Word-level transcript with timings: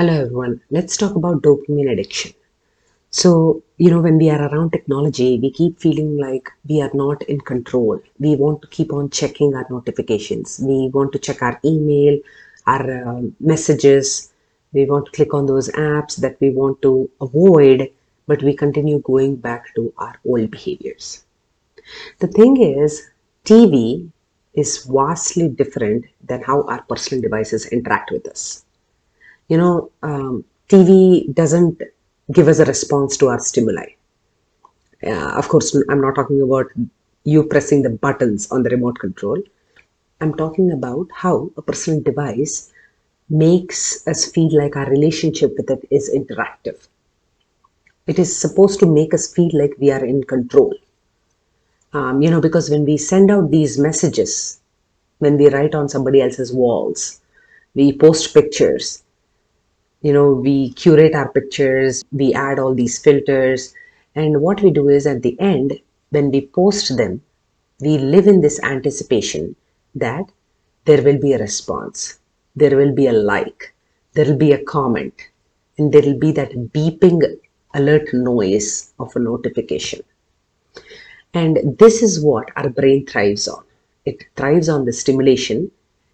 Hello 0.00 0.14
everyone, 0.18 0.62
let's 0.70 0.96
talk 0.96 1.14
about 1.14 1.42
dopamine 1.42 1.92
addiction. 1.92 2.32
So, 3.10 3.62
you 3.76 3.90
know, 3.90 4.00
when 4.00 4.16
we 4.16 4.30
are 4.30 4.48
around 4.48 4.70
technology, 4.70 5.38
we 5.38 5.50
keep 5.50 5.78
feeling 5.78 6.16
like 6.16 6.48
we 6.66 6.80
are 6.80 6.90
not 6.94 7.22
in 7.24 7.38
control. 7.38 8.00
We 8.18 8.34
want 8.34 8.62
to 8.62 8.68
keep 8.68 8.94
on 8.94 9.10
checking 9.10 9.54
our 9.54 9.66
notifications. 9.68 10.58
We 10.58 10.88
want 10.88 11.12
to 11.12 11.18
check 11.18 11.42
our 11.42 11.60
email, 11.66 12.18
our 12.66 13.08
um, 13.08 13.36
messages. 13.40 14.32
We 14.72 14.86
want 14.86 15.04
to 15.04 15.12
click 15.12 15.34
on 15.34 15.44
those 15.44 15.68
apps 15.72 16.16
that 16.22 16.40
we 16.40 16.48
want 16.48 16.80
to 16.80 17.10
avoid, 17.20 17.92
but 18.26 18.42
we 18.42 18.56
continue 18.56 19.00
going 19.00 19.36
back 19.36 19.74
to 19.74 19.92
our 19.98 20.18
old 20.24 20.50
behaviors. 20.50 21.24
The 22.20 22.28
thing 22.28 22.56
is, 22.56 23.06
TV 23.44 24.10
is 24.54 24.78
vastly 24.90 25.50
different 25.50 26.06
than 26.24 26.40
how 26.40 26.62
our 26.62 26.80
personal 26.84 27.20
devices 27.20 27.66
interact 27.66 28.10
with 28.10 28.26
us 28.28 28.64
you 29.50 29.58
know, 29.58 29.90
um, 30.02 30.44
TV 30.68 31.34
doesn't 31.34 31.82
give 32.32 32.46
us 32.48 32.60
a 32.60 32.64
response 32.64 33.16
to 33.16 33.28
our 33.28 33.40
stimuli. 33.40 33.86
Uh, 35.04 35.32
of 35.40 35.48
course, 35.48 35.76
I'm 35.90 36.00
not 36.00 36.14
talking 36.14 36.40
about 36.40 36.66
you 37.24 37.42
pressing 37.42 37.82
the 37.82 37.90
buttons 37.90 38.50
on 38.52 38.62
the 38.62 38.70
remote 38.70 38.98
control. 38.98 39.42
I'm 40.20 40.34
talking 40.34 40.70
about 40.70 41.08
how 41.12 41.50
a 41.56 41.62
personal 41.62 42.00
device 42.00 42.70
makes 43.28 44.06
us 44.06 44.30
feel 44.30 44.56
like 44.56 44.76
our 44.76 44.88
relationship 44.88 45.54
with 45.56 45.68
it 45.70 45.84
is 45.90 46.10
interactive. 46.14 46.86
It 48.06 48.18
is 48.18 48.36
supposed 48.36 48.78
to 48.80 48.86
make 48.86 49.12
us 49.12 49.32
feel 49.34 49.50
like 49.52 49.74
we 49.78 49.90
are 49.90 50.04
in 50.04 50.22
control. 50.24 50.74
Um, 51.92 52.22
you 52.22 52.30
know, 52.30 52.40
because 52.40 52.70
when 52.70 52.84
we 52.84 52.96
send 52.96 53.30
out 53.32 53.50
these 53.50 53.78
messages, 53.78 54.60
when 55.18 55.36
we 55.36 55.48
write 55.48 55.74
on 55.74 55.88
somebody 55.88 56.22
else's 56.22 56.52
walls, 56.52 57.20
we 57.74 57.92
post 57.92 58.32
pictures, 58.32 59.02
you 60.02 60.12
know 60.12 60.32
we 60.32 60.72
curate 60.72 61.14
our 61.14 61.30
pictures 61.32 62.04
we 62.12 62.32
add 62.34 62.58
all 62.58 62.74
these 62.74 62.98
filters 62.98 63.74
and 64.14 64.40
what 64.40 64.62
we 64.62 64.70
do 64.70 64.88
is 64.88 65.06
at 65.06 65.22
the 65.22 65.38
end 65.40 65.78
when 66.10 66.30
we 66.30 66.40
post 66.46 66.96
them 66.96 67.20
we 67.80 67.96
live 67.98 68.26
in 68.26 68.40
this 68.40 68.60
anticipation 68.62 69.54
that 69.94 70.24
there 70.84 71.02
will 71.02 71.18
be 71.18 71.32
a 71.32 71.38
response 71.38 72.18
there 72.56 72.76
will 72.76 72.94
be 72.94 73.06
a 73.06 73.12
like 73.12 73.74
there 74.14 74.24
will 74.24 74.42
be 74.46 74.52
a 74.52 74.64
comment 74.64 75.28
and 75.78 75.92
there 75.92 76.02
will 76.02 76.18
be 76.18 76.32
that 76.32 76.52
beeping 76.74 77.20
alert 77.74 78.12
noise 78.12 78.92
of 78.98 79.14
a 79.14 79.18
notification. 79.18 80.02
And 81.32 81.78
this 81.78 82.02
is 82.02 82.20
what 82.20 82.48
our 82.56 82.68
brain 82.68 83.06
thrives 83.06 83.46
on. 83.46 83.62
It 84.04 84.24
thrives 84.36 84.68
on 84.68 84.84
the 84.84 84.92
stimulation 84.92 85.70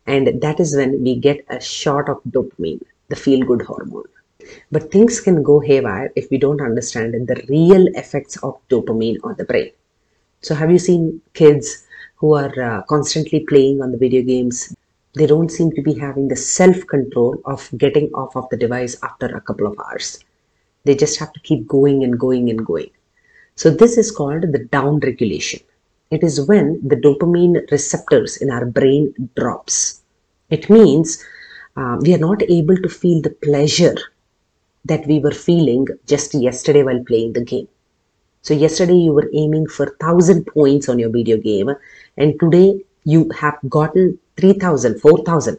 and 0.06 0.40
that 0.42 0.60
is 0.60 0.76
when 0.76 1.02
we 1.02 1.16
get 1.16 1.44
a 1.48 1.60
shot 1.60 2.08
of 2.08 2.22
dopamine 2.28 2.84
the 3.08 3.16
feel 3.16 3.44
good 3.44 3.62
hormone. 3.62 4.08
But 4.70 4.92
things 4.92 5.20
can 5.20 5.42
go 5.42 5.60
haywire 5.60 6.12
if 6.16 6.30
we 6.30 6.38
don't 6.38 6.60
understand 6.60 7.14
the 7.14 7.44
real 7.48 7.86
effects 7.94 8.36
of 8.38 8.60
dopamine 8.68 9.18
on 9.24 9.34
the 9.36 9.44
brain. 9.44 9.72
So, 10.40 10.54
have 10.54 10.70
you 10.70 10.78
seen 10.78 11.20
kids 11.34 11.84
who 12.16 12.34
are 12.34 12.54
uh, 12.62 12.82
constantly 12.82 13.40
playing 13.40 13.82
on 13.82 13.90
the 13.92 13.98
video 13.98 14.22
games? 14.22 14.74
They 15.16 15.26
don't 15.26 15.50
seem 15.50 15.72
to 15.72 15.82
be 15.82 15.94
having 15.94 16.28
the 16.28 16.36
self 16.36 16.86
control 16.86 17.40
of 17.44 17.68
getting 17.76 18.12
off 18.14 18.36
of 18.36 18.48
the 18.50 18.56
device 18.56 18.96
after 19.02 19.26
a 19.26 19.40
couple 19.40 19.66
of 19.66 19.78
hours. 19.80 20.22
They 20.84 20.94
just 20.94 21.18
have 21.18 21.32
to 21.32 21.40
keep 21.40 21.66
going 21.66 22.04
and 22.04 22.18
going 22.18 22.50
and 22.50 22.64
going. 22.64 22.90
So, 23.56 23.70
this 23.70 23.96
is 23.96 24.10
called 24.10 24.42
the 24.42 24.64
down 24.70 25.00
regulation. 25.00 25.60
It 26.10 26.22
is 26.22 26.46
when 26.46 26.86
the 26.86 26.96
dopamine 26.96 27.68
receptors 27.72 28.36
in 28.36 28.50
our 28.50 28.64
brain 28.64 29.30
drops. 29.34 30.02
It 30.50 30.70
means 30.70 31.24
uh, 31.76 31.96
we 32.00 32.14
are 32.14 32.18
not 32.18 32.42
able 32.48 32.76
to 32.76 32.88
feel 32.88 33.20
the 33.22 33.30
pleasure 33.30 33.96
that 34.84 35.06
we 35.06 35.18
were 35.18 35.32
feeling 35.32 35.86
just 36.06 36.34
yesterday 36.34 36.82
while 36.82 37.02
playing 37.04 37.32
the 37.32 37.44
game. 37.44 37.68
So 38.42 38.54
yesterday 38.54 38.94
you 38.94 39.12
were 39.12 39.28
aiming 39.32 39.66
for 39.66 39.86
1000 39.86 40.46
points 40.46 40.88
on 40.88 40.98
your 40.98 41.10
video 41.10 41.36
game 41.36 41.70
and 42.16 42.38
today 42.38 42.84
you 43.04 43.28
have 43.30 43.58
gotten 43.68 44.18
3000, 44.36 45.00
4000 45.00 45.58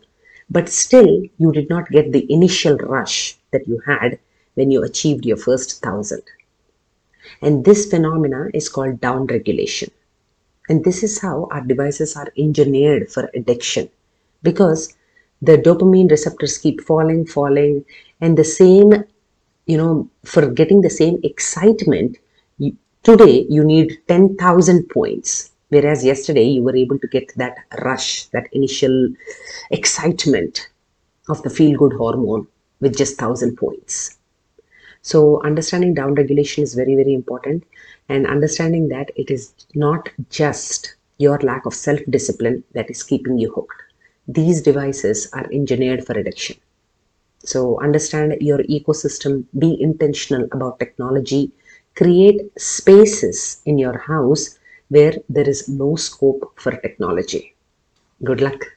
but 0.49 0.69
still 0.69 1.23
you 1.37 1.51
did 1.51 1.69
not 1.69 1.89
get 1.89 2.11
the 2.11 2.31
initial 2.31 2.77
rush 2.77 3.37
that 3.51 3.67
you 3.67 3.81
had 3.85 4.17
when 4.53 4.71
you 4.71 4.83
achieved 4.83 5.25
your 5.25 5.37
first 5.37 5.83
1000. 5.83 6.21
And 7.41 7.65
this 7.65 7.89
phenomena 7.89 8.49
is 8.53 8.69
called 8.69 9.01
down 9.01 9.27
regulation. 9.27 9.91
And 10.69 10.83
this 10.83 11.03
is 11.03 11.19
how 11.19 11.47
our 11.51 11.61
devices 11.61 12.15
are 12.15 12.31
engineered 12.37 13.11
for 13.11 13.29
addiction 13.33 13.89
because 14.43 14.95
the 15.41 15.57
dopamine 15.57 16.09
receptors 16.09 16.57
keep 16.57 16.81
falling, 16.81 17.25
falling, 17.25 17.85
and 18.21 18.37
the 18.37 18.43
same, 18.43 19.03
you 19.65 19.77
know, 19.77 20.09
for 20.23 20.49
getting 20.49 20.81
the 20.81 20.89
same 20.89 21.19
excitement, 21.23 22.17
you, 22.57 22.75
today 23.03 23.45
you 23.49 23.63
need 23.63 23.99
10,000 24.07 24.89
points, 24.89 25.51
whereas 25.69 26.03
yesterday 26.03 26.43
you 26.43 26.63
were 26.63 26.75
able 26.75 26.97
to 26.99 27.07
get 27.07 27.31
that 27.35 27.57
rush, 27.83 28.25
that 28.27 28.47
initial 28.53 29.09
excitement 29.71 30.69
of 31.29 31.41
the 31.43 31.49
feel 31.49 31.77
good 31.77 31.93
hormone 31.93 32.47
with 32.79 32.97
just 32.97 33.21
1000 33.21 33.55
points. 33.57 34.17
So, 35.03 35.41
understanding 35.43 35.93
down 35.93 36.15
regulation 36.15 36.63
is 36.63 36.73
very, 36.73 36.95
very 36.95 37.13
important, 37.13 37.63
and 38.09 38.27
understanding 38.27 38.89
that 38.89 39.11
it 39.15 39.31
is 39.31 39.53
not 39.73 40.09
just 40.29 40.95
your 41.17 41.37
lack 41.39 41.65
of 41.65 41.73
self 41.73 41.99
discipline 42.09 42.63
that 42.73 42.89
is 42.89 43.03
keeping 43.03 43.37
you 43.37 43.51
hooked 43.53 43.86
these 44.27 44.61
devices 44.61 45.29
are 45.33 45.47
engineered 45.51 46.05
for 46.05 46.13
addiction. 46.17 46.57
So 47.39 47.79
understand 47.81 48.37
your 48.41 48.59
ecosystem, 48.59 49.45
be 49.57 49.81
intentional 49.81 50.47
about 50.51 50.79
technology, 50.79 51.51
create 51.95 52.41
spaces 52.59 53.61
in 53.65 53.77
your 53.77 53.97
house 53.97 54.59
where 54.89 55.13
there 55.29 55.49
is 55.49 55.67
no 55.69 55.95
scope 55.95 56.53
for 56.57 56.71
technology. 56.71 57.55
Good 58.23 58.41
luck. 58.41 58.76